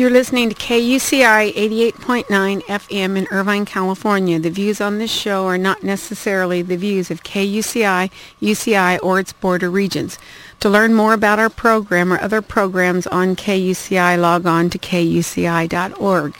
You're 0.00 0.08
listening 0.08 0.48
to 0.48 0.54
KUCI 0.54 1.52
88.9 1.52 2.62
FM 2.62 3.18
in 3.18 3.26
Irvine, 3.30 3.66
California. 3.66 4.38
The 4.38 4.48
views 4.48 4.80
on 4.80 4.96
this 4.96 5.10
show 5.10 5.44
are 5.44 5.58
not 5.58 5.82
necessarily 5.82 6.62
the 6.62 6.78
views 6.78 7.10
of 7.10 7.22
KUCI, 7.22 8.10
UCI, 8.40 8.98
or 9.02 9.20
its 9.20 9.34
Board 9.34 9.62
of 9.62 9.74
Regents. 9.74 10.18
To 10.60 10.70
learn 10.70 10.94
more 10.94 11.12
about 11.12 11.38
our 11.38 11.50
program 11.50 12.14
or 12.14 12.18
other 12.18 12.40
programs 12.40 13.06
on 13.08 13.36
KUCI, 13.36 14.18
log 14.18 14.46
on 14.46 14.70
to 14.70 14.78
kuci.org. 14.78 16.34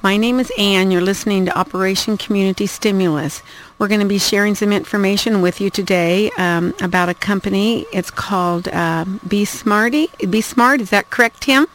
My 0.00 0.16
name 0.16 0.38
is 0.38 0.52
Ann. 0.56 0.92
You're 0.92 1.02
listening 1.02 1.46
to 1.46 1.58
Operation 1.58 2.16
Community 2.16 2.68
Stimulus. 2.68 3.42
We're 3.76 3.88
going 3.88 4.02
to 4.02 4.06
be 4.06 4.18
sharing 4.18 4.54
some 4.54 4.72
information 4.72 5.42
with 5.42 5.60
you 5.60 5.68
today 5.68 6.30
um, 6.38 6.72
about 6.80 7.08
a 7.08 7.14
company. 7.14 7.86
It's 7.92 8.12
called 8.12 8.68
uh, 8.68 9.04
Be 9.26 9.44
Smartee. 9.44 10.30
Be 10.30 10.40
Smart. 10.40 10.80
Is 10.80 10.90
that 10.90 11.10
correct, 11.10 11.40
Tim? 11.40 11.66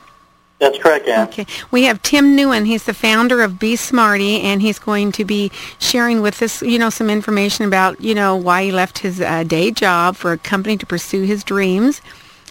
That's 0.59 0.77
correct, 0.77 1.07
Ann. 1.07 1.27
Okay. 1.29 1.45
We 1.71 1.83
have 1.83 2.01
Tim 2.01 2.35
Nguyen. 2.35 2.65
He's 2.65 2.83
the 2.83 2.93
founder 2.93 3.41
of 3.41 3.59
Be 3.59 3.75
Smartee, 3.75 4.43
and 4.43 4.61
he's 4.61 4.77
going 4.77 5.13
to 5.13 5.23
be 5.23 5.51
sharing 5.79 6.21
with 6.21 6.41
us, 6.41 6.61
you 6.61 6.77
know, 6.77 6.89
some 6.89 7.09
information 7.09 7.65
about, 7.65 8.01
you 8.01 8.13
know, 8.13 8.35
why 8.35 8.65
he 8.65 8.71
left 8.71 8.99
his 8.99 9.21
uh, 9.21 9.43
day 9.43 9.71
job 9.71 10.17
for 10.17 10.33
a 10.33 10.37
company 10.37 10.75
to 10.75 10.85
pursue 10.85 11.23
his 11.23 11.45
dreams. 11.45 12.01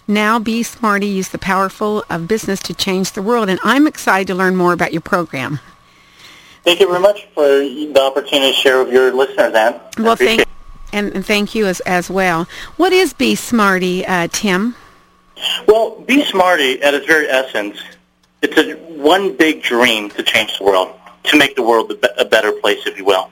Now 0.06 0.38
Be 0.38 0.62
Smartee 0.62 1.12
use 1.12 1.28
the 1.28 1.38
powerful 1.38 2.02
of 2.08 2.26
business 2.26 2.60
to 2.60 2.74
change 2.74 3.12
the 3.12 3.20
world, 3.20 3.50
and 3.50 3.60
I'm 3.62 3.86
excited 3.86 4.26
to 4.28 4.34
learn 4.34 4.56
more 4.56 4.72
about 4.72 4.92
your 4.92 5.02
program. 5.02 5.60
Thank 6.64 6.80
you 6.80 6.88
very 6.88 7.00
much 7.00 7.28
for 7.34 7.46
the 7.46 8.00
opportunity 8.00 8.52
to 8.52 8.58
share 8.58 8.82
with 8.82 8.92
your 8.92 9.12
listeners, 9.12 9.54
Ann. 9.54 9.80
Well, 9.98 10.16
thank 10.16 10.46
and, 10.94 11.14
and 11.14 11.26
thank 11.26 11.54
you 11.54 11.66
as 11.66 11.80
as 11.80 12.08
well. 12.08 12.48
What 12.78 12.94
is 12.94 13.12
Be 13.12 13.34
Smartee, 13.34 14.08
uh, 14.08 14.28
Tim? 14.32 14.74
Well, 15.66 16.00
Be 16.00 16.22
Smartee, 16.24 16.82
at 16.82 16.94
its 16.94 17.06
very 17.06 17.28
essence, 17.28 17.78
it's 18.42 18.56
a 18.56 18.74
one 18.76 19.36
big 19.36 19.62
dream 19.62 20.10
to 20.10 20.22
change 20.22 20.58
the 20.58 20.64
world, 20.64 20.94
to 21.24 21.36
make 21.36 21.56
the 21.56 21.62
world 21.62 21.90
a, 21.90 21.94
be- 21.94 22.08
a 22.18 22.24
better 22.24 22.52
place, 22.52 22.86
if 22.86 22.98
you 22.98 23.04
will. 23.04 23.30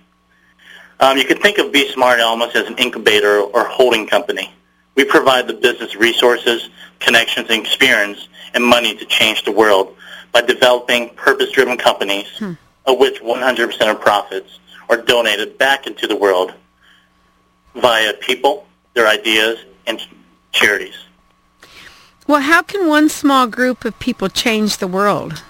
Um, 0.98 1.18
you 1.18 1.24
can 1.24 1.38
think 1.38 1.58
of 1.58 1.72
Be 1.72 1.90
Smart 1.92 2.20
almost 2.20 2.56
as 2.56 2.66
an 2.66 2.76
incubator 2.78 3.40
or 3.40 3.64
holding 3.64 4.06
company. 4.06 4.52
We 4.94 5.04
provide 5.04 5.46
the 5.46 5.52
business 5.54 5.94
resources, 5.94 6.70
connections, 7.00 7.50
and 7.50 7.60
experience 7.60 8.28
and 8.54 8.64
money 8.64 8.96
to 8.96 9.04
change 9.04 9.44
the 9.44 9.52
world 9.52 9.94
by 10.32 10.40
developing 10.40 11.10
purpose-driven 11.10 11.76
companies, 11.76 12.28
hmm. 12.38 12.52
of 12.86 12.98
which 12.98 13.20
100% 13.20 13.90
of 13.90 14.00
profits 14.00 14.58
are 14.88 14.96
donated 14.96 15.58
back 15.58 15.86
into 15.86 16.06
the 16.06 16.16
world 16.16 16.54
via 17.74 18.14
people, 18.14 18.66
their 18.94 19.06
ideas, 19.06 19.58
and 19.86 20.00
charities. 20.52 20.96
Well, 22.26 22.40
how 22.40 22.62
can 22.62 22.88
one 22.88 23.08
small 23.08 23.46
group 23.46 23.84
of 23.84 23.98
people 23.98 24.28
change 24.28 24.78
the 24.78 24.88
world? 24.88 25.42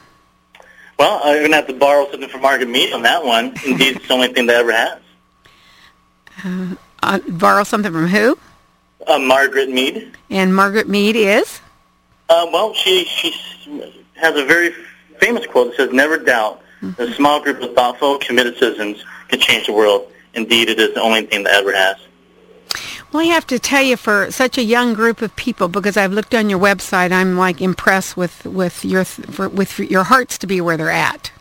Well, 0.99 1.21
I'm 1.25 1.39
going 1.39 1.51
to 1.51 1.57
have 1.57 1.67
to 1.69 1.75
borrow 1.75 2.11
something 2.11 2.29
from 2.29 2.43
Margaret 2.43 2.69
Mead 2.69 2.93
on 2.93 3.03
that 3.03 3.25
one. 3.25 3.47
Indeed, 3.67 3.97
it's 3.97 4.09
the 4.09 4.15
only 4.15 4.29
thing 4.29 4.47
that 4.47 4.57
ever 4.57 4.73
has. 4.73 4.99
Uh, 6.45 6.75
uh, 7.03 7.19
borrow 7.29 7.65
something 7.65 7.93
from 7.93 8.09
who? 8.09 8.39
Uh, 9.07 9.19
Margaret 9.19 9.71
Mead. 9.71 10.17
And 10.31 10.55
Margaret 10.55 10.89
Mead 10.89 11.17
is? 11.17 11.61
Uh, 12.29 12.47
well, 12.53 12.75
she 12.75 13.05
she 13.05 13.33
has 14.15 14.37
a 14.37 14.45
very 14.45 14.73
famous 15.21 15.47
quote 15.47 15.69
that 15.71 15.77
says, 15.77 15.93
"Never 15.93 16.19
doubt 16.19 16.61
mm-hmm. 16.83 17.01
a 17.01 17.15
small 17.15 17.41
group 17.41 17.63
of 17.63 17.75
thoughtful, 17.75 18.19
committed 18.19 18.59
citizens 18.59 19.05
can 19.29 19.39
change 19.39 19.67
the 19.67 19.73
world. 19.73 20.11
Indeed, 20.35 20.69
it 20.69 20.81
is 20.81 20.95
the 20.95 21.01
only 21.01 21.25
thing 21.25 21.45
that 21.45 21.55
ever 21.55 21.73
has." 21.73 21.97
Well, 23.17 23.25
I 23.25 23.33
have 23.33 23.47
to 23.47 23.59
tell 23.59 23.83
you, 23.83 23.97
for 23.97 24.31
such 24.31 24.59
a 24.59 24.63
young 24.63 24.93
group 24.93 25.23
of 25.23 25.35
people, 25.37 25.69
because 25.69 25.97
I've 25.97 26.13
looked 26.13 26.35
on 26.35 26.51
your 26.51 26.59
website, 26.59 27.13
I'm 27.13 27.39
like 27.39 27.63
impressed 27.63 28.15
with 28.15 28.45
with 28.45 28.85
your 28.85 29.07
for, 29.07 29.49
with 29.49 29.79
your 29.79 30.05
hearts 30.05 30.37
to 30.37 30.47
be 30.47 30.61
where 30.61 30.77
they're 30.77 30.91
at. 30.91 31.33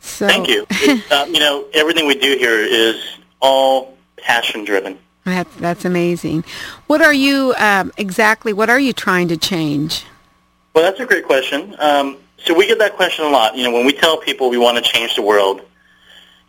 So. 0.00 0.26
Thank 0.26 0.48
you. 0.48 0.66
um, 1.14 1.34
you 1.34 1.40
know, 1.40 1.66
everything 1.74 2.06
we 2.06 2.14
do 2.14 2.38
here 2.38 2.58
is 2.58 3.18
all 3.38 3.98
passion 4.16 4.64
driven. 4.64 4.98
That, 5.24 5.46
that's 5.58 5.84
amazing. 5.84 6.42
What 6.86 7.02
are 7.02 7.12
you 7.12 7.52
um, 7.58 7.92
exactly? 7.98 8.54
What 8.54 8.70
are 8.70 8.80
you 8.80 8.94
trying 8.94 9.28
to 9.28 9.36
change? 9.36 10.06
Well, 10.72 10.84
that's 10.84 11.00
a 11.00 11.04
great 11.04 11.26
question. 11.26 11.76
Um, 11.78 12.16
so 12.38 12.54
we 12.54 12.66
get 12.66 12.78
that 12.78 12.94
question 12.94 13.26
a 13.26 13.28
lot. 13.28 13.58
You 13.58 13.64
know, 13.64 13.72
when 13.72 13.84
we 13.84 13.92
tell 13.92 14.16
people 14.16 14.48
we 14.48 14.56
want 14.56 14.82
to 14.82 14.90
change 14.90 15.16
the 15.16 15.22
world, 15.22 15.60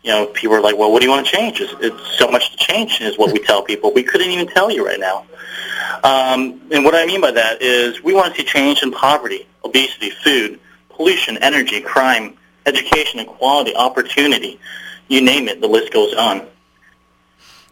you 0.02 0.10
know, 0.10 0.26
people 0.26 0.56
are 0.56 0.60
like, 0.60 0.76
well, 0.76 0.92
what 0.92 1.00
do 1.00 1.06
you 1.06 1.10
want 1.10 1.26
to 1.26 1.32
change? 1.36 1.60
It's, 1.60 1.74
it's 1.80 2.18
so 2.18 2.30
much 2.30 2.52
to 2.52 2.56
change 2.56 3.00
is 3.00 3.18
what 3.18 3.32
we 3.32 3.40
tell 3.40 3.62
people. 3.62 3.92
We 3.92 4.02
couldn't 4.02 4.30
even 4.30 4.46
tell 4.46 4.70
you 4.70 4.86
right 4.86 5.00
now. 5.00 5.26
Um, 6.04 6.60
and 6.70 6.84
what 6.84 6.94
I 6.94 7.04
mean 7.06 7.20
by 7.20 7.32
that 7.32 7.60
is 7.60 8.02
we 8.02 8.14
want 8.14 8.34
to 8.34 8.40
see 8.40 8.46
change 8.46 8.82
in 8.82 8.92
poverty, 8.92 9.46
obesity, 9.64 10.10
food, 10.10 10.60
pollution, 10.90 11.36
energy, 11.38 11.80
crime, 11.80 12.36
education, 12.66 13.20
equality, 13.20 13.74
opportunity. 13.74 14.60
You 15.08 15.22
name 15.22 15.48
it, 15.48 15.60
the 15.60 15.66
list 15.66 15.92
goes 15.92 16.14
on. 16.14 16.46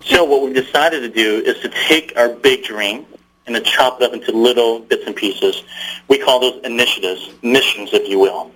So 0.01 0.25
what 0.25 0.43
we've 0.43 0.55
decided 0.55 1.01
to 1.01 1.09
do 1.09 1.43
is 1.45 1.61
to 1.61 1.69
take 1.69 2.13
our 2.17 2.29
big 2.29 2.65
dream 2.65 3.07
and 3.47 3.55
to 3.55 3.61
chop 3.63 4.01
it 4.01 4.05
up 4.05 4.13
into 4.13 4.33
little 4.33 4.81
bits 4.81 5.05
and 5.07 5.15
pieces. 5.15 5.63
We 6.09 6.19
call 6.19 6.41
those 6.41 6.65
initiatives, 6.65 7.31
missions, 7.43 7.91
if 7.93 8.09
you 8.09 8.19
will. 8.19 8.51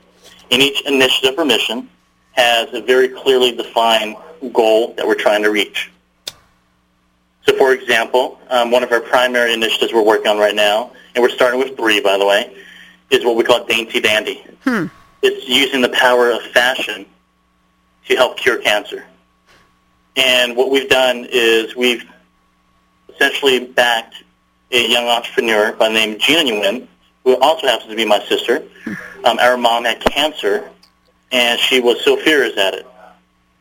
In 0.51 0.61
each 0.61 0.85
initiative 0.87 1.39
or 1.39 1.45
mission, 1.45 1.89
has 2.33 2.73
a 2.73 2.81
very 2.81 3.09
clearly 3.09 3.53
defined 3.53 4.17
goal 4.53 4.95
that 4.95 5.07
we're 5.07 5.15
trying 5.15 5.43
to 5.43 5.51
reach. 5.51 5.91
So, 7.47 7.57
for 7.57 7.73
example, 7.73 8.39
um, 8.49 8.71
one 8.71 8.83
of 8.83 8.93
our 8.93 9.01
primary 9.01 9.53
initiatives 9.55 9.93
we're 9.93 10.03
working 10.03 10.29
on 10.29 10.39
right 10.39 10.55
now, 10.55 10.93
and 11.15 11.23
we're 11.23 11.31
starting 11.31 11.59
with 11.59 11.77
three, 11.77 12.01
by 12.01 12.19
the 12.19 12.27
way, 12.27 12.55
is 13.11 13.25
what 13.25 13.37
we 13.37 13.45
call 13.45 13.65
Dainty 13.65 14.01
Dandy. 14.01 14.45
Hmm. 14.65 14.87
It's 15.23 15.49
using 15.49 15.81
the 15.81 15.89
power 15.89 16.31
of 16.31 16.43
fashion 16.43 17.07
to 18.07 18.17
help 18.17 18.39
cure 18.39 18.59
cancer. 18.59 19.05
And 20.17 20.57
what 20.57 20.71
we've 20.71 20.89
done 20.89 21.27
is 21.31 21.75
we've 21.77 22.05
essentially 23.09 23.67
backed 23.67 24.15
a 24.71 24.89
young 24.89 25.07
entrepreneur 25.07 25.73
by 25.73 25.89
the 25.89 25.95
name 25.95 26.15
of 26.15 26.19
Gina 26.21 26.51
Nguyen, 26.51 26.87
who 27.25 27.37
also 27.39 27.67
happens 27.67 27.91
to 27.91 27.97
be 27.97 28.05
my 28.05 28.21
sister. 28.25 28.63
Hmm. 28.85 28.93
Um, 29.25 29.39
our 29.39 29.57
mom 29.57 29.85
had 29.85 30.01
cancer, 30.01 30.71
and 31.31 31.59
she 31.59 31.81
was 31.81 32.03
so 32.05 32.17
furious 32.17 32.57
at 32.57 32.75
it 32.75 32.87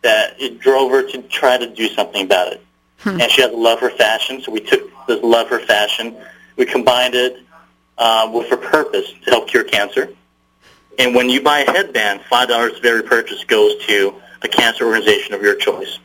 that 0.01 0.39
it 0.39 0.59
drove 0.59 0.91
her 0.91 1.03
to 1.11 1.21
try 1.23 1.57
to 1.57 1.67
do 1.67 1.87
something 1.89 2.23
about 2.23 2.53
it. 2.53 2.65
Hmm. 2.99 3.21
And 3.21 3.31
she 3.31 3.41
has 3.41 3.51
a 3.51 3.57
love 3.57 3.79
for 3.79 3.89
fashion, 3.89 4.41
so 4.41 4.51
we 4.51 4.61
took 4.61 4.89
this 5.07 5.21
love 5.23 5.47
for 5.47 5.59
fashion, 5.59 6.15
we 6.55 6.65
combined 6.65 7.15
it 7.15 7.39
uh, 7.97 8.29
with 8.33 8.49
her 8.49 8.57
purpose 8.57 9.11
to 9.25 9.31
help 9.31 9.47
cure 9.47 9.63
cancer. 9.63 10.13
And 10.97 11.15
when 11.15 11.29
you 11.29 11.41
buy 11.41 11.59
a 11.59 11.71
headband, 11.71 12.21
five 12.29 12.49
dollars 12.49 12.77
of 12.77 12.85
every 12.85 13.03
purchase 13.03 13.43
goes 13.45 13.85
to 13.85 14.15
a 14.41 14.47
cancer 14.47 14.85
organization 14.85 15.33
of 15.33 15.41
your 15.41 15.55
choice. 15.55 15.99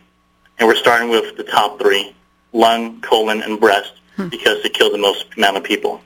And 0.58 0.68
we're 0.68 0.76
starting 0.76 1.08
with 1.08 1.36
the 1.36 1.42
top 1.42 1.80
three: 1.80 2.14
lung, 2.52 3.00
colon, 3.00 3.42
and 3.42 3.58
breast, 3.58 3.92
hmm. 4.16 4.28
because 4.28 4.62
they 4.62 4.68
kill 4.68 4.92
the 4.92 4.98
most 4.98 5.26
amount 5.36 5.56
of 5.56 5.64
people. 5.64 6.00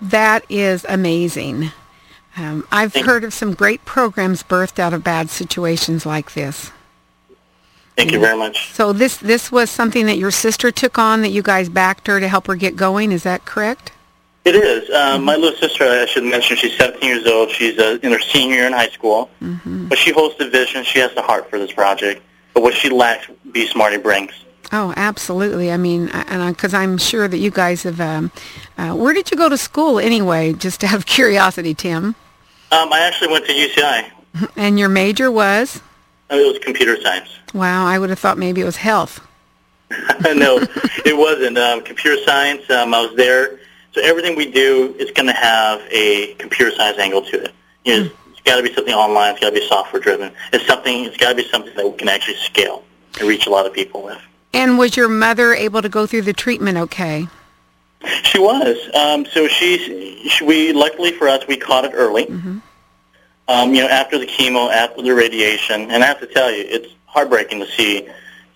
That 0.00 0.44
is 0.48 0.86
amazing. 0.88 1.72
Um, 2.36 2.66
I've 2.72 2.92
Thank 2.92 3.06
heard 3.06 3.24
of 3.24 3.32
some 3.32 3.54
great 3.54 3.84
programs 3.84 4.42
birthed 4.42 4.78
out 4.78 4.92
of 4.92 5.04
bad 5.04 5.30
situations 5.30 6.04
like 6.04 6.34
this. 6.34 6.72
Thank 7.96 8.10
you 8.10 8.18
very 8.18 8.36
much. 8.36 8.72
So 8.72 8.92
this 8.92 9.16
this 9.18 9.52
was 9.52 9.70
something 9.70 10.06
that 10.06 10.18
your 10.18 10.32
sister 10.32 10.72
took 10.72 10.98
on 10.98 11.22
that 11.22 11.30
you 11.30 11.42
guys 11.42 11.68
backed 11.68 12.08
her 12.08 12.18
to 12.18 12.26
help 12.26 12.48
her 12.48 12.56
get 12.56 12.74
going. 12.74 13.12
Is 13.12 13.22
that 13.22 13.44
correct? 13.44 13.92
It 14.44 14.56
is. 14.56 14.90
Um, 14.90 14.96
mm-hmm. 14.96 15.24
My 15.24 15.36
little 15.36 15.58
sister, 15.58 15.84
I 15.84 16.04
should 16.06 16.24
mention, 16.24 16.56
she's 16.56 16.76
17 16.76 17.08
years 17.08 17.26
old. 17.26 17.50
She's 17.50 17.78
uh, 17.78 17.98
in 18.02 18.12
her 18.12 18.20
senior 18.20 18.56
year 18.56 18.66
in 18.66 18.72
high 18.72 18.90
school. 18.90 19.30
Mm-hmm. 19.40 19.88
But 19.88 19.96
she 19.96 20.12
holds 20.12 20.36
the 20.36 20.50
vision. 20.50 20.84
She 20.84 20.98
has 20.98 21.14
the 21.14 21.22
heart 21.22 21.48
for 21.48 21.58
this 21.58 21.72
project. 21.72 22.22
But 22.52 22.62
what 22.62 22.74
she 22.74 22.90
lacks, 22.90 23.26
Be 23.52 23.66
Smartee 23.66 24.02
brings. 24.02 24.32
Oh, 24.70 24.92
absolutely. 24.96 25.72
I 25.72 25.76
mean, 25.76 26.06
because 26.06 26.74
I'm 26.74 26.98
sure 26.98 27.26
that 27.26 27.38
you 27.38 27.50
guys 27.50 27.84
have. 27.84 28.00
Um, 28.00 28.32
uh, 28.76 28.94
where 28.94 29.14
did 29.14 29.30
you 29.30 29.36
go 29.36 29.48
to 29.48 29.56
school 29.56 29.98
anyway? 29.98 30.52
Just 30.52 30.84
out 30.84 30.94
of 30.94 31.06
curiosity, 31.06 31.74
Tim. 31.74 32.14
Um, 32.70 32.92
I 32.92 33.00
actually 33.00 33.28
went 33.28 33.46
to 33.46 33.52
UCI. 33.52 34.10
And 34.56 34.80
your 34.80 34.88
major 34.88 35.30
was? 35.30 35.80
Uh, 36.28 36.34
it 36.36 36.52
was 36.52 36.58
computer 36.58 37.00
science. 37.00 37.28
Wow, 37.52 37.86
I 37.86 38.00
would 38.00 38.10
have 38.10 38.18
thought 38.18 38.36
maybe 38.36 38.62
it 38.62 38.64
was 38.64 38.76
health. 38.76 39.24
no, 39.90 40.58
it 41.04 41.16
wasn't. 41.16 41.56
Um, 41.56 41.82
computer 41.82 42.20
science, 42.24 42.68
um, 42.70 42.94
I 42.94 43.00
was 43.06 43.14
there. 43.16 43.60
So 43.92 44.00
everything 44.02 44.34
we 44.34 44.50
do 44.50 44.92
is 44.98 45.12
going 45.12 45.26
to 45.26 45.32
have 45.34 45.80
a 45.90 46.34
computer 46.34 46.74
science 46.74 46.98
angle 46.98 47.22
to 47.22 47.44
it. 47.44 47.52
You 47.84 47.96
know, 47.96 48.08
mm. 48.08 48.12
It's 48.32 48.40
got 48.40 48.56
to 48.56 48.62
be 48.64 48.74
something 48.74 48.94
online. 48.94 49.32
It's 49.32 49.40
got 49.40 49.50
to 49.50 49.54
be 49.54 49.66
software 49.68 50.02
driven. 50.02 50.32
It's 50.52 50.66
something. 50.66 51.04
It's 51.04 51.16
got 51.16 51.30
to 51.30 51.34
be 51.36 51.48
something 51.48 51.74
that 51.76 51.88
we 51.88 51.96
can 51.96 52.08
actually 52.08 52.38
scale. 52.38 52.82
and 53.20 53.28
reach 53.28 53.46
a 53.46 53.50
lot 53.50 53.66
of 53.66 53.72
people 53.72 54.02
with. 54.02 54.20
And 54.52 54.78
was 54.78 54.96
your 54.96 55.08
mother 55.08 55.54
able 55.54 55.80
to 55.82 55.88
go 55.88 56.06
through 56.06 56.22
the 56.22 56.32
treatment 56.32 56.78
okay? 56.78 57.28
She 58.22 58.38
was. 58.38 58.76
Um, 58.94 59.26
so 59.26 59.48
she, 59.48 60.28
she, 60.28 60.44
we 60.44 60.72
luckily 60.72 61.12
for 61.12 61.28
us, 61.28 61.46
we 61.46 61.56
caught 61.56 61.84
it 61.84 61.92
early. 61.94 62.26
Mm-hmm. 62.26 62.58
Um, 63.46 63.74
you 63.74 63.82
know, 63.82 63.88
after 63.88 64.18
the 64.18 64.26
chemo, 64.26 64.72
after 64.72 65.02
the 65.02 65.14
radiation, 65.14 65.90
and 65.90 66.02
I 66.02 66.06
have 66.06 66.20
to 66.20 66.26
tell 66.26 66.50
you, 66.50 66.64
it's 66.66 66.88
heartbreaking 67.06 67.60
to 67.60 67.66
see, 67.66 68.08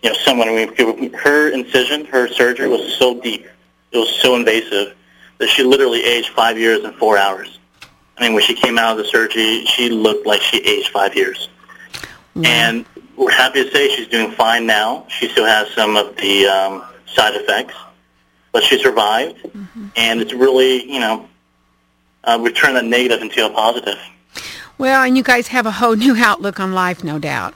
you 0.03 0.11
know, 0.11 0.17
someone. 0.25 0.49
Mean, 0.49 1.13
her 1.13 1.51
incision, 1.51 2.07
her 2.07 2.29
surgery 2.29 2.69
was 2.69 2.97
so 2.97 3.21
deep, 3.21 3.47
it 3.93 3.99
was 3.99 4.11
so 4.21 4.35
invasive 4.35 4.95
that 5.39 5.49
she 5.49 5.63
literally 5.63 6.03
aged 6.03 6.31
five 6.31 6.59
years 6.59 6.85
in 6.85 6.93
four 6.95 7.19
hours. 7.19 7.59
I 8.17 8.23
mean, 8.23 8.33
when 8.33 8.43
she 8.43 8.55
came 8.55 8.79
out 8.79 8.99
of 8.99 9.05
the 9.05 9.11
surgery, 9.11 9.65
she 9.67 9.91
looked 9.91 10.27
like 10.27 10.41
she 10.41 10.59
aged 10.59 10.89
five 10.89 11.15
years. 11.15 11.49
And 12.35 12.87
we're 13.17 13.31
happy 13.31 13.65
to 13.65 13.71
say 13.71 13.95
she's 13.95 14.09
doing 14.09 14.33
fine 14.33 14.67
now. 14.67 15.07
She 15.09 15.29
still 15.29 15.45
has 15.45 15.71
some 15.73 15.97
of 15.97 16.17
the 16.17 16.47
um, 16.47 16.85
side 17.07 17.35
effects, 17.35 17.75
but 18.53 18.63
she 18.63 18.79
survived, 18.79 19.39
and 19.97 20.21
it's 20.21 20.33
really, 20.33 20.91
you 20.91 21.01
know, 21.01 21.29
uh, 22.25 22.39
we 22.41 22.53
turned 22.53 22.77
that 22.77 22.85
negative 22.85 23.23
into 23.23 23.45
a 23.45 23.51
positive. 23.51 23.99
Well, 24.79 25.03
and 25.03 25.17
you 25.17 25.23
guys 25.23 25.49
have 25.49 25.67
a 25.67 25.73
whole 25.73 25.97
new 26.05 26.17
outlook 26.17 26.61
on 26.61 26.73
life, 26.73 27.03
no 27.05 27.19
doubt. 27.19 27.55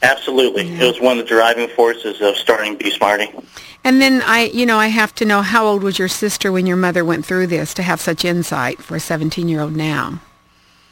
Absolutely. 0.00 0.68
It 0.68 0.86
was 0.86 1.00
one 1.00 1.18
of 1.18 1.24
the 1.24 1.28
driving 1.28 1.68
forces 1.68 2.20
of 2.20 2.36
starting 2.36 2.76
Be 2.76 2.90
Smartee. 2.92 3.44
And 3.82 4.00
then 4.00 4.22
I, 4.22 4.44
you 4.44 4.64
know, 4.64 4.78
I 4.78 4.88
have 4.88 5.12
to 5.16 5.24
know 5.24 5.42
how 5.42 5.66
old 5.66 5.82
was 5.82 5.98
your 5.98 6.08
sister 6.08 6.52
when 6.52 6.66
your 6.66 6.76
mother 6.76 7.04
went 7.04 7.26
through 7.26 7.48
this 7.48 7.74
to 7.74 7.82
have 7.82 8.00
such 8.00 8.24
insight 8.24 8.80
for 8.80 8.94
a 8.94 9.00
17-year-old 9.00 9.74
now? 9.74 10.20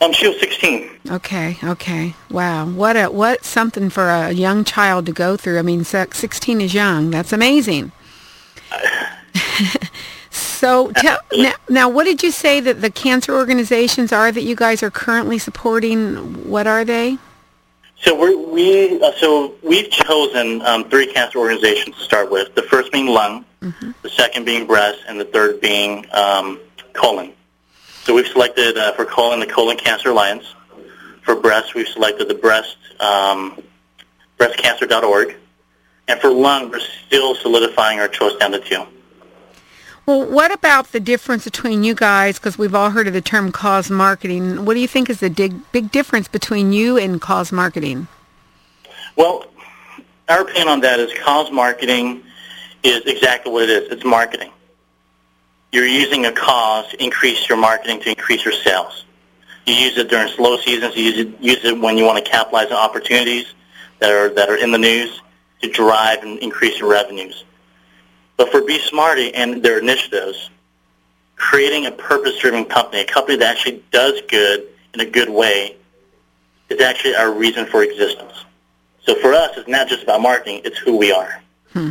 Um, 0.00 0.12
she 0.12 0.28
was 0.28 0.38
16. 0.40 0.90
Okay, 1.10 1.56
okay. 1.62 2.14
Wow. 2.30 2.66
What 2.66 2.96
a 2.96 3.06
what 3.06 3.44
something 3.44 3.90
for 3.90 4.10
a 4.10 4.32
young 4.32 4.64
child 4.64 5.06
to 5.06 5.12
go 5.12 5.36
through. 5.36 5.58
I 5.58 5.62
mean, 5.62 5.84
se- 5.84 6.08
16 6.12 6.60
is 6.60 6.74
young. 6.74 7.10
That's 7.10 7.32
amazing. 7.32 7.92
So 10.30 10.90
tell, 10.92 11.18
now, 11.32 11.52
now, 11.68 11.88
what 11.88 12.04
did 12.04 12.22
you 12.22 12.30
say 12.30 12.60
that 12.60 12.80
the 12.80 12.90
cancer 12.90 13.34
organizations 13.34 14.12
are 14.12 14.32
that 14.32 14.42
you 14.42 14.56
guys 14.56 14.82
are 14.82 14.90
currently 14.90 15.38
supporting? 15.38 16.48
What 16.48 16.66
are 16.66 16.84
they? 16.84 17.18
So 17.98 18.18
we're, 18.18 18.36
we 18.36 19.00
uh, 19.00 19.12
so 19.16 19.54
we've 19.62 19.90
chosen 19.90 20.60
um, 20.62 20.88
three 20.88 21.12
cancer 21.12 21.38
organizations 21.38 21.96
to 21.96 22.02
start 22.02 22.30
with. 22.30 22.54
The 22.54 22.62
first 22.62 22.92
being 22.92 23.06
lung, 23.06 23.44
the 23.60 24.10
second 24.10 24.44
being 24.44 24.66
breast, 24.66 25.00
and 25.08 25.18
the 25.18 25.24
third 25.24 25.60
being 25.60 26.06
um, 26.12 26.60
colon. 26.92 27.32
So 28.04 28.14
we've 28.14 28.26
selected 28.26 28.76
uh, 28.76 28.92
for 28.92 29.04
colon 29.04 29.40
the 29.40 29.46
Colon 29.46 29.76
Cancer 29.76 30.10
Alliance. 30.10 30.54
For 31.22 31.34
breast, 31.34 31.74
we've 31.74 31.88
selected 31.88 32.28
the 32.28 32.34
breast 32.34 32.76
um, 33.00 33.60
breastcancer.org, 34.38 35.34
and 36.06 36.20
for 36.20 36.30
lung, 36.30 36.70
we're 36.70 36.78
still 36.78 37.34
solidifying 37.34 37.98
our 37.98 38.08
choice 38.08 38.34
down 38.36 38.52
to 38.52 38.60
two. 38.60 38.86
Well, 40.06 40.24
what 40.24 40.52
about 40.52 40.92
the 40.92 41.00
difference 41.00 41.44
between 41.44 41.82
you 41.82 41.92
guys? 41.92 42.38
Because 42.38 42.56
we've 42.56 42.76
all 42.76 42.90
heard 42.90 43.08
of 43.08 43.12
the 43.12 43.20
term 43.20 43.50
cause 43.50 43.90
marketing. 43.90 44.64
What 44.64 44.74
do 44.74 44.80
you 44.80 44.86
think 44.86 45.10
is 45.10 45.18
the 45.18 45.28
big, 45.28 45.72
big 45.72 45.90
difference 45.90 46.28
between 46.28 46.72
you 46.72 46.96
and 46.96 47.20
cause 47.20 47.50
marketing? 47.50 48.06
Well, 49.16 49.46
our 50.28 50.42
opinion 50.42 50.68
on 50.68 50.80
that 50.82 51.00
is 51.00 51.12
cause 51.24 51.50
marketing 51.50 52.22
is 52.84 53.00
exactly 53.06 53.52
what 53.52 53.64
it 53.64 53.70
is. 53.70 53.92
It's 53.92 54.04
marketing. 54.04 54.52
You're 55.72 55.86
using 55.86 56.24
a 56.24 56.32
cause 56.32 56.88
to 56.90 57.02
increase 57.02 57.48
your 57.48 57.58
marketing 57.58 58.00
to 58.02 58.10
increase 58.10 58.44
your 58.44 58.54
sales. 58.54 59.04
You 59.66 59.74
use 59.74 59.98
it 59.98 60.08
during 60.08 60.28
slow 60.28 60.56
seasons. 60.58 60.96
You 60.96 61.02
use 61.02 61.18
it, 61.18 61.40
use 61.40 61.64
it 61.64 61.80
when 61.80 61.98
you 61.98 62.04
want 62.04 62.24
to 62.24 62.30
capitalize 62.30 62.66
on 62.66 62.74
opportunities 62.74 63.52
that 63.98 64.12
are 64.12 64.28
that 64.34 64.48
are 64.48 64.56
in 64.56 64.70
the 64.70 64.78
news 64.78 65.20
to 65.62 65.68
drive 65.68 66.22
and 66.22 66.38
increase 66.38 66.78
your 66.78 66.90
revenues. 66.90 67.44
But 68.36 68.50
for 68.50 68.62
Be 68.62 68.78
Smartee 68.78 69.30
and 69.34 69.62
their 69.62 69.78
initiatives, 69.78 70.50
creating 71.36 71.86
a 71.86 71.92
purpose-driven 71.92 72.66
company, 72.66 73.02
a 73.02 73.06
company 73.06 73.38
that 73.38 73.56
actually 73.56 73.82
does 73.90 74.20
good 74.28 74.66
in 74.94 75.00
a 75.00 75.06
good 75.06 75.30
way, 75.30 75.76
is 76.68 76.80
actually 76.80 77.14
our 77.14 77.32
reason 77.32 77.66
for 77.66 77.82
existence. 77.82 78.44
So 79.04 79.14
for 79.16 79.32
us, 79.32 79.56
it's 79.56 79.68
not 79.68 79.88
just 79.88 80.02
about 80.02 80.20
marketing; 80.20 80.62
it's 80.64 80.78
who 80.78 80.96
we 80.96 81.12
are. 81.12 81.40
Hmm. 81.72 81.90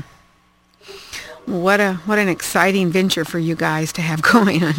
What 1.45 1.79
a 1.79 1.93
what 2.05 2.19
an 2.19 2.27
exciting 2.27 2.89
venture 2.89 3.23
for 3.23 3.39
you 3.39 3.55
guys 3.55 3.93
to 3.93 4.01
have 4.01 4.21
going 4.33 4.63
on. 4.63 4.75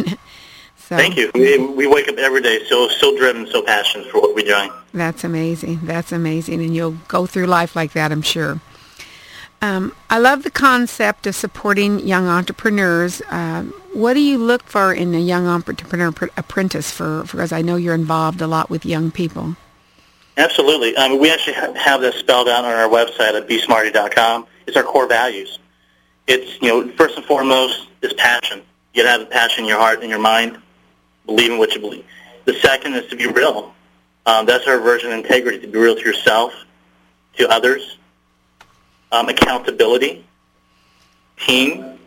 So 0.89 0.97
Thank 0.97 1.17
you. 1.17 1.33
We, 1.35 1.59
we 1.59 1.87
wake 1.89 2.07
up 2.09 2.17
every 2.19 2.43
day 2.43 2.65
so 2.69 2.89
so 2.89 3.17
driven, 3.17 3.47
so 3.49 3.63
passionate 3.63 4.09
for 4.11 4.21
what 4.21 4.35
we're 4.35 4.45
doing. 4.45 4.71
That's 4.93 5.25
amazing. 5.25 5.81
That's 5.83 6.13
amazing, 6.13 6.63
and 6.63 6.75
you'll 6.77 6.99
go 7.09 7.27
through 7.27 7.47
life 7.47 7.75
like 7.75 7.93
that, 7.93 8.13
I'm 8.13 8.23
sure. 8.23 8.61
Um, 9.63 9.93
I 10.11 10.19
love 10.19 10.43
the 10.43 10.51
concept 10.51 11.27
of 11.27 11.35
supporting 11.35 12.01
young 12.01 12.27
entrepreneurs. 12.27 13.23
Uh, 13.23 13.63
what 13.93 14.15
do 14.15 14.21
you 14.21 14.39
look 14.39 14.63
for 14.65 14.93
in 14.93 15.15
a 15.15 15.19
young 15.19 15.47
entrepreneur 15.47 16.13
pr- 16.13 16.27
apprentice? 16.37 16.91
For 16.91 17.23
because 17.23 17.53
I 17.53 17.63
know 17.63 17.77
you're 17.77 17.95
involved 17.95 18.41
a 18.41 18.47
lot 18.47 18.69
with 18.69 18.85
young 18.85 19.11
people. 19.11 19.57
Absolutely. 20.37 20.95
Um, 20.97 21.19
we 21.19 21.33
actually 21.33 21.55
have 21.55 22.03
this 22.03 22.17
spelled 22.17 22.49
out 22.49 22.65
on 22.65 22.73
our 22.73 22.89
website 22.89 23.35
at 23.35 23.49
besmartee.com. 23.49 24.47
It's 24.67 24.77
our 24.77 24.83
core 24.83 25.07
values. 25.07 25.59
It's, 26.27 26.61
you 26.61 26.69
know, 26.69 26.89
first 26.97 27.17
and 27.17 27.25
foremost 27.25 27.89
is 28.03 28.13
passion. 28.13 28.63
You 28.93 29.03
gotta 29.03 29.19
have 29.19 29.21
the 29.21 29.33
passion 29.33 29.65
in 29.65 29.69
your 29.69 29.79
heart 29.79 30.01
and 30.01 30.11
your 30.11 30.19
mind, 30.19 30.61
believe 31.25 31.53
in 31.53 31.59
what 31.59 31.73
you 31.75 31.81
believe. 31.81 32.05
The 32.45 32.55
second 32.55 32.95
is 32.95 33.09
to 33.11 33.17
be 33.17 33.27
real. 33.27 33.75
Um, 34.27 34.45
that's 34.45 34.67
our 34.67 34.79
version 34.79 35.13
of 35.13 35.19
integrity, 35.19 35.61
to 35.61 35.69
be 35.69 35.79
real 35.79 35.95
to 35.95 36.03
yourself, 36.03 36.53
to 37.39 37.49
others. 37.49 37.96
Um, 39.13 39.29
accountability, 39.29 40.25
team. 41.39 41.99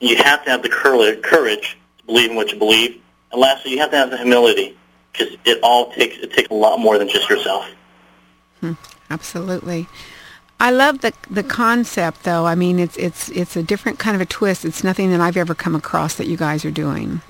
You 0.00 0.16
have 0.16 0.44
to 0.44 0.50
have 0.50 0.62
the 0.62 0.68
courage, 0.68 1.76
to 1.98 2.06
believe 2.06 2.30
in 2.30 2.36
what 2.36 2.52
you 2.52 2.58
believe. 2.58 3.00
And 3.30 3.40
lastly, 3.40 3.72
you 3.72 3.78
have 3.78 3.90
to 3.90 3.96
have 3.96 4.10
the 4.10 4.18
humility 4.18 4.76
because 5.12 5.36
it 5.44 5.60
all 5.62 5.92
takes 5.92 6.16
it 6.18 6.32
takes 6.32 6.50
a 6.50 6.54
lot 6.54 6.78
more 6.78 6.98
than 6.98 7.08
just 7.08 7.28
yourself. 7.28 7.66
Absolutely. 9.10 9.88
I 10.58 10.70
love 10.70 11.00
the 11.00 11.12
the 11.30 11.42
concept 11.42 12.22
though. 12.22 12.46
I 12.46 12.54
mean, 12.54 12.78
it's 12.78 12.96
it's 12.96 13.28
it's 13.30 13.56
a 13.56 13.62
different 13.62 13.98
kind 13.98 14.14
of 14.14 14.20
a 14.20 14.26
twist. 14.26 14.64
It's 14.64 14.82
nothing 14.82 15.10
that 15.10 15.20
I've 15.20 15.36
ever 15.36 15.54
come 15.54 15.74
across 15.74 16.14
that 16.14 16.26
you 16.26 16.36
guys 16.36 16.64
are 16.64 16.70
doing. 16.70 17.20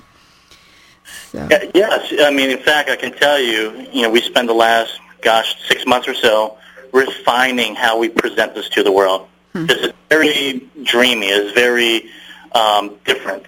So 1.31 1.49
Yes, 1.75 2.13
I 2.21 2.31
mean, 2.31 2.51
in 2.51 2.59
fact, 2.59 2.89
I 2.89 2.97
can 2.97 3.13
tell 3.13 3.41
you, 3.41 3.89
you 3.93 4.03
know, 4.03 4.11
we 4.11 4.21
spend 4.21 4.49
the 4.49 4.55
last, 4.55 5.01
gosh, 5.23 5.57
six 5.67 5.87
months 5.87 6.07
or 6.07 6.15
so 6.15 6.59
refining 6.93 7.75
how 7.75 7.99
we 7.99 8.09
present 8.09 8.55
this 8.55 8.69
to 8.71 8.83
the 8.83 8.93
world. 8.93 9.29
Because 9.53 9.83
it's 9.83 9.99
very 10.09 10.69
dreamy, 10.83 11.27
it's 11.27 11.53
very 11.53 12.11
um, 12.53 12.97
different. 13.05 13.45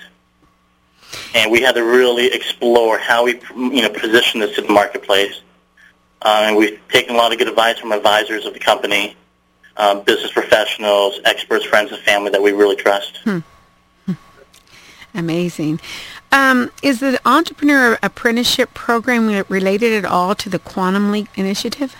And 1.34 1.50
we 1.50 1.62
had 1.62 1.74
to 1.76 1.84
really 1.84 2.26
explore 2.26 2.98
how 2.98 3.24
we, 3.24 3.40
you 3.56 3.82
know, 3.82 3.90
position 3.90 4.40
this 4.40 4.54
to 4.56 4.62
the 4.62 4.72
marketplace. 4.72 5.40
Uh, 6.20 6.44
and 6.46 6.56
we've 6.56 6.80
taken 6.88 7.14
a 7.14 7.18
lot 7.18 7.32
of 7.32 7.38
good 7.38 7.48
advice 7.48 7.78
from 7.78 7.92
advisors 7.92 8.46
of 8.46 8.54
the 8.54 8.58
company, 8.58 9.16
um, 9.76 10.02
business 10.02 10.32
professionals, 10.32 11.20
experts, 11.24 11.64
friends, 11.64 11.92
and 11.92 12.00
family 12.02 12.30
that 12.30 12.42
we 12.42 12.52
really 12.52 12.76
trust. 12.76 13.20
amazing. 15.14 15.80
Um, 16.32 16.70
is 16.82 17.00
the 17.00 17.20
entrepreneur 17.24 17.98
apprenticeship 18.02 18.74
program 18.74 19.44
related 19.48 19.92
at 19.92 20.04
all 20.04 20.34
to 20.34 20.48
the 20.48 20.58
Quantum 20.58 21.12
Leap 21.12 21.28
initiative? 21.36 21.94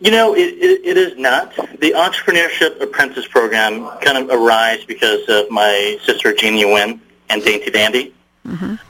You 0.00 0.12
know, 0.12 0.34
it, 0.34 0.40
it, 0.40 0.84
it 0.84 0.96
is 0.96 1.18
not. 1.18 1.54
The 1.56 1.92
Entrepreneurship 1.92 2.80
Apprentice 2.80 3.26
Program 3.26 3.88
kind 4.00 4.18
of 4.18 4.30
arose 4.30 4.84
because 4.84 5.28
of 5.28 5.50
my 5.50 5.98
sister 6.04 6.32
Jeannie 6.32 6.64
Nguyen 6.64 7.00
and 7.28 7.42
Dainty 7.42 7.70
Dandy. 7.70 8.14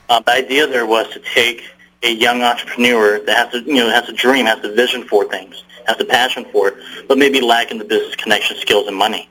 Uh, 0.07 0.19
the 0.19 0.31
idea 0.31 0.67
there 0.67 0.85
was 0.85 1.07
to 1.09 1.19
take 1.19 1.63
a 2.03 2.11
young 2.11 2.41
entrepreneur 2.43 3.19
that 3.19 3.35
has 3.35 3.51
to, 3.51 3.59
you 3.61 3.75
know, 3.75 3.89
has 3.89 4.07
a 4.07 4.13
dream, 4.13 4.45
has 4.45 4.63
a 4.63 4.71
vision 4.71 5.03
for 5.03 5.25
things, 5.25 5.63
has 5.85 5.99
a 5.99 6.05
passion 6.05 6.45
for 6.51 6.69
it, 6.69 7.07
but 7.07 7.17
maybe 7.17 7.41
lacking 7.41 7.77
the 7.79 7.85
business 7.85 8.15
connection 8.15 8.57
skills 8.57 8.87
and 8.87 8.95
money. 8.95 9.27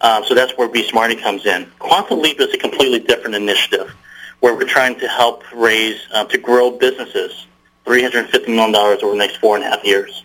Um, 0.00 0.24
so 0.24 0.34
that's 0.34 0.52
where 0.56 0.68
Be 0.68 0.86
Smartee 0.86 1.20
comes 1.20 1.44
in. 1.46 1.66
Quantum 1.78 2.20
Leap 2.20 2.40
is 2.40 2.54
a 2.54 2.58
completely 2.58 3.00
different 3.00 3.34
initiative 3.34 3.92
where 4.40 4.54
we're 4.54 4.68
trying 4.68 5.00
to 5.00 5.08
help 5.08 5.42
raise, 5.52 6.00
uh, 6.12 6.24
to 6.26 6.38
grow 6.38 6.70
businesses, 6.70 7.46
$350 7.86 8.48
million 8.48 8.76
over 8.76 9.10
the 9.10 9.16
next 9.16 9.36
four 9.38 9.56
and 9.56 9.64
a 9.64 9.68
half 9.68 9.84
years. 9.84 10.22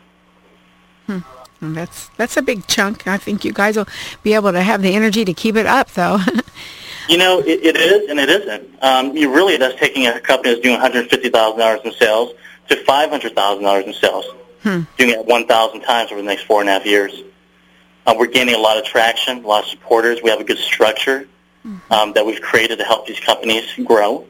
And 1.07 1.77
that's 1.77 2.09
that's 2.17 2.35
a 2.35 2.41
big 2.41 2.67
chunk. 2.67 3.07
I 3.07 3.17
think 3.17 3.45
you 3.45 3.53
guys 3.53 3.77
will 3.77 3.87
be 4.21 4.33
able 4.33 4.51
to 4.51 4.61
have 4.61 4.81
the 4.81 4.93
energy 4.93 5.23
to 5.23 5.33
keep 5.33 5.55
it 5.55 5.65
up, 5.65 5.91
though. 5.91 6.19
You 7.09 7.17
know, 7.17 7.39
it, 7.39 7.59
it 7.63 7.75
is 7.75 8.09
and 8.09 8.19
it 8.19 8.29
isn't. 8.29 8.81
Um, 8.81 9.17
you 9.17 9.33
really, 9.33 9.57
that's 9.57 9.77
taking 9.77 10.07
a 10.07 10.19
company 10.21 10.51
that's 10.51 10.61
doing 10.61 10.79
$150,000 10.79 11.85
in 11.85 11.91
sales 11.93 12.33
to 12.69 12.75
$500,000 12.75 13.85
in 13.85 13.93
sales, 13.93 14.25
doing 14.97 15.09
it 15.09 15.25
1,000 15.25 15.81
times 15.81 16.11
over 16.11 16.21
the 16.21 16.25
next 16.25 16.43
four 16.43 16.61
and 16.61 16.69
a 16.69 16.71
half 16.71 16.85
years. 16.85 17.11
Uh, 18.05 18.15
we're 18.17 18.27
gaining 18.27 18.55
a 18.55 18.57
lot 18.57 18.77
of 18.77 18.85
traction, 18.85 19.43
a 19.43 19.47
lot 19.47 19.63
of 19.63 19.69
supporters. 19.69 20.21
We 20.23 20.29
have 20.29 20.39
a 20.39 20.45
good 20.45 20.57
structure 20.57 21.27
um, 21.91 22.13
that 22.13 22.25
we've 22.25 22.41
created 22.41 22.77
to 22.79 22.85
help 22.85 23.05
these 23.05 23.19
companies 23.19 23.65
grow. 23.83 24.25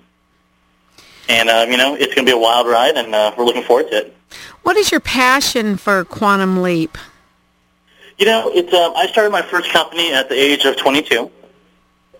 And, 1.29 1.49
uh, 1.49 1.65
you 1.69 1.77
know, 1.77 1.95
it's 1.95 2.13
going 2.13 2.25
to 2.25 2.31
be 2.31 2.37
a 2.37 2.37
wild 2.37 2.67
ride, 2.67 2.97
and 2.97 3.13
uh, 3.15 3.33
we're 3.37 3.45
looking 3.45 3.63
forward 3.63 3.89
to 3.91 3.97
it. 3.97 4.15
what 4.63 4.75
is 4.75 4.91
your 4.91 4.99
passion 4.99 5.77
for 5.77 6.03
Quantum 6.03 6.61
Leap? 6.61 6.97
You 8.17 8.25
know, 8.25 8.51
it's 8.53 8.73
um, 8.73 8.93
I 8.95 9.07
started 9.07 9.31
my 9.31 9.41
first 9.41 9.71
company 9.71 10.13
at 10.13 10.29
the 10.29 10.35
age 10.35 10.65
of 10.65 10.77
22, 10.77 11.31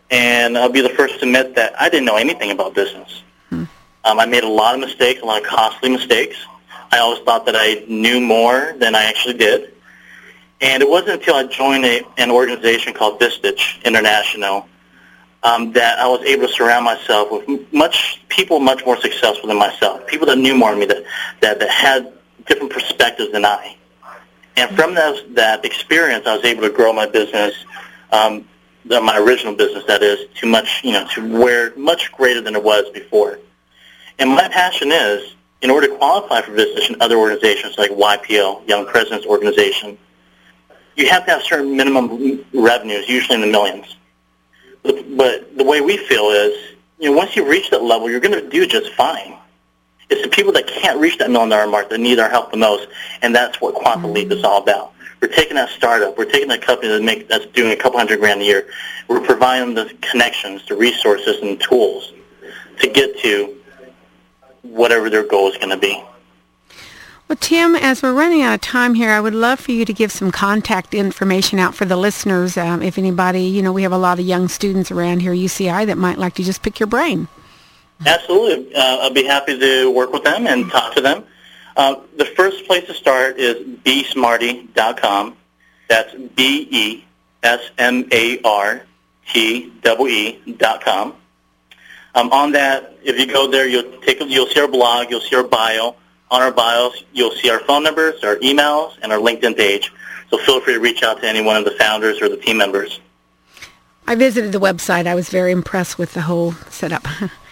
and 0.10 0.57
I'll 0.57 0.69
be 0.69 0.81
the 0.81 0.89
first 0.89 1.19
to 1.19 1.25
admit 1.25 1.55
that 1.55 1.79
I 1.79 1.89
didn't 1.89 2.05
know 2.05 2.15
anything 2.15 2.51
about 2.51 2.74
business. 2.74 3.24
Hmm. 3.50 3.65
Um, 4.03 4.19
I 4.19 4.25
made 4.25 4.43
a 4.43 4.50
lot 4.50 4.74
of 4.74 4.81
mistakes, 4.81 5.22
a 5.22 5.25
lot 5.25 5.41
of 5.41 5.48
costly 5.48 5.89
mistakes. 5.89 6.38
I 6.91 7.00
always 7.00 7.19
thought 7.24 7.45
that 7.45 7.55
I 7.57 7.86
knew 7.88 8.22
more 8.22 8.74
than 8.77 8.95
I 8.95 9.05
actually 9.05 9.36
did. 9.36 9.74
And 10.62 10.81
it 10.81 10.89
wasn't 10.89 11.19
until 11.19 11.36
I 11.36 11.43
joined 11.45 11.86
a, 11.86 12.03
an 12.17 12.31
organization 12.31 12.93
called 12.93 13.19
Vistage 13.19 13.83
International 13.83 14.67
um, 15.43 15.73
that 15.73 16.00
I 16.00 16.07
was 16.07 16.21
able 16.21 16.47
to 16.47 16.53
surround 16.53 16.85
myself 16.85 17.29
with 17.31 17.73
much 17.73 18.21
people 18.29 18.59
much 18.59 18.85
more 18.85 19.00
successful 19.00 19.47
than 19.47 19.57
myself, 19.57 20.07
people 20.07 20.27
that 20.27 20.38
knew 20.38 20.55
more 20.55 20.71
than 20.71 20.79
me, 20.79 20.85
that, 20.85 21.03
that, 21.41 21.59
that 21.59 21.69
had 21.69 22.13
different 22.45 22.71
perspectives 22.71 23.31
than 23.31 23.45
I. 23.45 23.75
And 24.55 24.75
from 24.75 24.93
that, 24.95 25.35
that 25.35 25.65
experience, 25.65 26.25
I 26.27 26.35
was 26.35 26.45
able 26.45 26.62
to 26.62 26.69
grow 26.69 26.93
my 26.93 27.07
business, 27.07 27.53
um, 28.12 28.47
the, 28.85 29.01
my 29.01 29.17
original 29.17 29.55
business, 29.55 29.83
that 29.88 30.03
is, 30.03 30.27
to 30.35 30.47
much, 30.47 30.81
you 30.83 30.91
know, 30.91 31.07
to 31.15 31.39
where 31.39 31.75
much 31.75 32.12
greater 32.12 32.41
than 32.41 32.55
it 32.55 32.63
was 32.63 32.89
before. 32.89 33.39
And 34.19 34.29
my 34.29 34.47
passion 34.47 34.91
is, 34.91 35.35
in 35.62 35.69
order 35.69 35.88
to 35.88 35.95
qualify 35.95 36.41
for 36.41 36.51
Vistage 36.51 36.89
and 36.89 37.01
other 37.01 37.17
organizations 37.17 37.77
like 37.77 37.89
YPO, 37.89 38.67
Young 38.67 38.85
Presidents 38.85 39.25
Organization, 39.25 39.97
you 40.95 41.09
have 41.09 41.25
to 41.25 41.31
have 41.31 41.43
certain 41.43 41.75
minimum 41.75 42.45
revenues, 42.53 43.09
usually 43.09 43.35
in 43.35 43.41
the 43.41 43.47
millions. 43.47 43.95
But, 44.83 45.57
the 45.57 45.63
way 45.63 45.81
we 45.81 45.97
feel 45.97 46.29
is, 46.29 46.57
you 46.99 47.11
know, 47.11 47.17
once 47.17 47.35
you 47.35 47.47
reach 47.47 47.69
that 47.69 47.83
level, 47.83 48.09
you're 48.09 48.19
going 48.19 48.33
to 48.33 48.49
do 48.49 48.65
just 48.65 48.91
fine. 48.93 49.37
It's 50.09 50.21
the 50.21 50.29
people 50.29 50.51
that 50.53 50.67
can't 50.67 50.99
reach 50.99 51.17
that 51.19 51.31
million 51.31 51.49
dollar 51.49 51.67
mark 51.67 51.89
that 51.89 51.99
need 51.99 52.19
our 52.19 52.29
help 52.29 52.51
the 52.51 52.57
most, 52.57 52.87
and 53.21 53.33
that's 53.33 53.61
what 53.61 53.75
Quantum 53.75 54.13
Leap 54.13 54.31
is 54.31 54.43
all 54.43 54.61
about. 54.61 54.93
We're 55.21 55.29
taking 55.29 55.55
that 55.55 55.69
startup, 55.69 56.17
we're 56.17 56.29
taking 56.29 56.49
that 56.49 56.61
company 56.61 56.89
that 56.89 57.01
make, 57.01 57.29
that's 57.29 57.45
doing 57.47 57.71
a 57.71 57.75
couple 57.75 57.97
hundred 57.97 58.19
grand 58.19 58.41
a 58.41 58.45
year, 58.45 58.67
we're 59.07 59.21
providing 59.21 59.73
the 59.73 59.95
connections, 60.01 60.65
the 60.67 60.75
resources, 60.75 61.37
and 61.41 61.59
tools 61.61 62.11
to 62.79 62.89
get 62.89 63.17
to 63.19 63.57
whatever 64.63 65.09
their 65.09 65.23
goal 65.23 65.49
is 65.49 65.57
going 65.57 65.69
to 65.69 65.77
be. 65.77 66.03
Well, 67.27 67.38
Tim, 67.39 67.75
as 67.75 68.03
we're 68.03 68.13
running 68.13 68.42
out 68.42 68.56
of 68.56 68.62
time 68.62 68.96
here, 68.96 69.10
I 69.10 69.20
would 69.20 69.34
love 69.34 69.60
for 69.60 69.72
you 69.72 69.86
to 69.86 69.94
give 69.94 70.12
some 70.12 70.32
contact 70.32 70.94
information 70.94 71.58
out 71.58 71.74
for 71.74 71.86
the 71.86 71.96
listeners. 71.96 72.58
Um, 72.58 72.82
if 72.82 72.98
anybody, 72.98 73.44
you 73.44 73.62
know, 73.62 73.72
we 73.72 73.84
have 73.84 73.94
a 73.94 73.98
lot 73.98 74.20
of 74.20 74.25
young 74.25 74.50
students 74.50 74.92
around 74.92 75.22
here, 75.22 75.32
at 75.32 75.38
UCI, 75.38 75.86
that 75.86 75.98
might 75.98 76.18
like 76.18 76.36
to 76.36 76.44
just 76.44 76.62
pick 76.62 76.80
your 76.80 76.88
brain. 76.88 77.30
Absolutely. 78.06 78.75
Uh, 78.75 78.98
I'll 78.98 79.13
be 79.13 79.24
happy 79.24 79.58
to 79.58 79.89
work 79.89 80.12
with 80.12 80.24
them 80.25 80.48
and 80.48 80.70
talk 80.70 80.96
to 80.96 81.01
them. 81.01 81.24
Uh, 81.75 81.96
the 82.18 82.25
first 82.25 82.65
place 82.68 82.86
to 82.88 82.94
start 82.94 83.39
is 83.39 83.65
besmartee.com. 83.80 85.38
That's 85.88 86.13
B-E-S-M-A-R-T-E-E 86.13 87.03
dot 90.58 90.84
com. 90.84 91.15
Um, 92.15 92.32
on 92.32 92.51
that, 92.51 92.98
if 93.03 93.18
you 93.18 93.25
go 93.25 93.50
there, 93.50 93.68
you'll 93.68 94.00
take 94.01 94.20
you'll 94.20 94.46
see 94.48 94.60
our 94.60 94.68
blog, 94.68 95.10
you'll 95.10 95.22
see 95.22 95.36
our 95.36 95.44
bio. 95.44 95.96
On 96.33 96.41
our 96.41 96.51
bios, 96.51 97.03
you'll 97.13 97.29
see 97.35 97.51
our 97.51 97.59
phone 97.59 97.83
numbers, 97.83 98.23
our 98.23 98.37
emails, 98.37 98.93
and 99.03 99.13
our 99.13 99.19
LinkedIn 99.19 99.55
page. 99.55 99.93
So 100.31 100.39
feel 100.39 100.59
free 100.61 100.73
to 100.73 100.79
reach 100.79 101.03
out 101.03 101.21
to 101.21 101.27
any 101.27 101.41
one 101.41 101.57
of 101.57 101.63
the 101.63 101.75
founders 101.77 102.23
or 102.23 102.27
the 102.27 102.37
team 102.37 102.57
members. 102.57 102.99
I 104.07 104.15
visited 104.15 104.51
the 104.51 104.59
website. 104.59 105.05
I 105.05 105.13
was 105.13 105.29
very 105.29 105.51
impressed 105.51 105.99
with 105.99 106.13
the 106.13 106.21
whole 106.21 106.53
setup. 106.71 107.05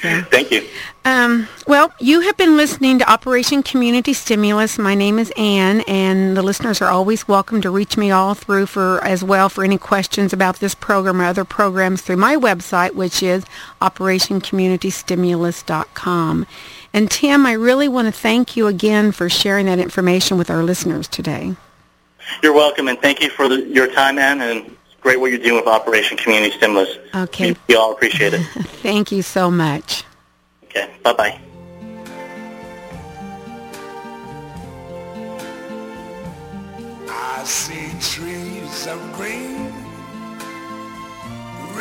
Thank 0.00 0.50
you. 0.50 0.66
Um, 1.04 1.46
well, 1.66 1.92
you 2.00 2.20
have 2.20 2.38
been 2.38 2.56
listening 2.56 2.98
to 3.00 3.10
Operation 3.10 3.62
Community 3.62 4.14
Stimulus. 4.14 4.78
My 4.78 4.94
name 4.94 5.18
is 5.18 5.30
Ann, 5.36 5.82
and 5.82 6.34
the 6.36 6.42
listeners 6.42 6.80
are 6.80 6.88
always 6.88 7.28
welcome 7.28 7.60
to 7.60 7.70
reach 7.70 7.98
me 7.98 8.10
all 8.10 8.32
through 8.34 8.66
for 8.66 9.04
as 9.04 9.22
well 9.22 9.50
for 9.50 9.62
any 9.62 9.76
questions 9.76 10.32
about 10.32 10.60
this 10.60 10.74
program 10.74 11.20
or 11.20 11.24
other 11.24 11.44
programs 11.44 12.00
through 12.00 12.16
my 12.16 12.36
website, 12.36 12.94
which 12.94 13.22
is 13.22 13.44
operationcommunitystimulus.com. 13.82 16.46
And 16.92 17.10
Tim, 17.10 17.46
I 17.46 17.52
really 17.52 17.88
want 17.88 18.06
to 18.06 18.12
thank 18.12 18.56
you 18.56 18.66
again 18.66 19.12
for 19.12 19.28
sharing 19.28 19.66
that 19.66 19.78
information 19.78 20.38
with 20.38 20.50
our 20.50 20.62
listeners 20.62 21.08
today. 21.08 21.56
You're 22.42 22.54
welcome, 22.54 22.88
and 22.88 22.98
thank 23.00 23.20
you 23.20 23.28
for 23.28 23.48
the, 23.48 23.66
your 23.66 23.92
time, 23.92 24.18
Ann, 24.18 24.40
and 24.40 24.76
great 25.00 25.20
what 25.20 25.30
you're 25.30 25.40
doing 25.40 25.56
with 25.56 25.66
Operation 25.66 26.16
Community 26.16 26.56
Stimulus. 26.56 26.98
Okay. 27.14 27.52
We, 27.52 27.58
we 27.68 27.74
all 27.76 27.92
appreciate 27.92 28.34
it. 28.34 28.42
thank 28.82 29.12
you 29.12 29.22
so 29.22 29.50
much. 29.50 30.04
Okay, 30.64 30.90
bye-bye. 31.02 31.40
I 37.08 37.44
see 37.44 37.90
trees 38.00 38.86
of 38.86 39.12
green 39.14 39.69